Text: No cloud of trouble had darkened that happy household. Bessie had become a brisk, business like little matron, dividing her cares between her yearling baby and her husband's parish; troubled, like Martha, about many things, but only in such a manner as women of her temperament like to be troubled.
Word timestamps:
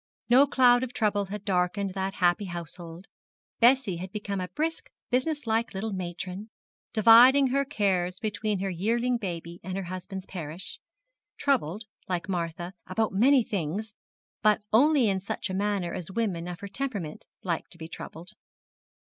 No 0.31 0.47
cloud 0.47 0.81
of 0.81 0.93
trouble 0.93 1.25
had 1.25 1.45
darkened 1.45 1.91
that 1.91 2.15
happy 2.15 2.45
household. 2.45 3.05
Bessie 3.59 3.97
had 3.97 4.11
become 4.11 4.41
a 4.41 4.47
brisk, 4.47 4.89
business 5.11 5.45
like 5.45 5.75
little 5.75 5.93
matron, 5.93 6.49
dividing 6.91 7.49
her 7.49 7.63
cares 7.63 8.19
between 8.19 8.61
her 8.61 8.69
yearling 8.71 9.17
baby 9.17 9.59
and 9.63 9.77
her 9.77 9.83
husband's 9.83 10.25
parish; 10.25 10.79
troubled, 11.37 11.83
like 12.09 12.27
Martha, 12.27 12.73
about 12.87 13.13
many 13.13 13.43
things, 13.43 13.93
but 14.41 14.63
only 14.73 15.07
in 15.07 15.19
such 15.19 15.51
a 15.51 15.53
manner 15.53 15.93
as 15.93 16.09
women 16.09 16.47
of 16.47 16.61
her 16.61 16.67
temperament 16.67 17.25
like 17.43 17.67
to 17.69 17.77
be 17.77 17.87
troubled. 17.87 18.31